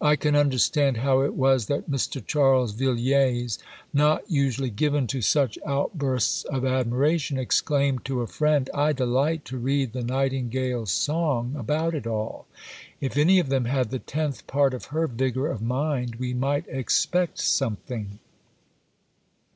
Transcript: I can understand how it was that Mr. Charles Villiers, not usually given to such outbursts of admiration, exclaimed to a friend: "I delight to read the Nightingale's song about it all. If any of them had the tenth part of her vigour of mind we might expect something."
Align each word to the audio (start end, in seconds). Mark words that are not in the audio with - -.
I 0.00 0.16
can 0.16 0.34
understand 0.34 0.96
how 0.96 1.20
it 1.20 1.34
was 1.34 1.66
that 1.66 1.88
Mr. 1.88 2.26
Charles 2.26 2.72
Villiers, 2.72 3.60
not 3.94 4.28
usually 4.28 4.68
given 4.68 5.06
to 5.06 5.22
such 5.22 5.60
outbursts 5.64 6.42
of 6.42 6.64
admiration, 6.64 7.38
exclaimed 7.38 8.04
to 8.06 8.20
a 8.20 8.26
friend: 8.26 8.68
"I 8.74 8.92
delight 8.92 9.44
to 9.44 9.58
read 9.58 9.92
the 9.92 10.02
Nightingale's 10.02 10.90
song 10.90 11.54
about 11.56 11.94
it 11.94 12.08
all. 12.08 12.48
If 13.00 13.16
any 13.16 13.38
of 13.38 13.48
them 13.48 13.66
had 13.66 13.90
the 13.90 14.00
tenth 14.00 14.44
part 14.48 14.74
of 14.74 14.86
her 14.86 15.06
vigour 15.06 15.46
of 15.46 15.62
mind 15.62 16.16
we 16.16 16.34
might 16.34 16.64
expect 16.66 17.38
something." 17.38 18.18